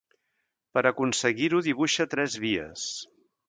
[0.77, 2.91] Per aconseguir-ho dibuixa tres vies.